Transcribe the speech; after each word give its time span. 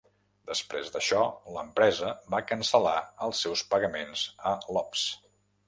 Després 0.51 0.87
d'això, 0.95 1.19
l'empresa 1.57 2.09
va 2.35 2.41
cancel·lar 2.53 2.95
els 3.29 3.45
seus 3.47 3.65
pagaments 3.75 4.27
a 4.55 4.59
Iops. 4.67 5.09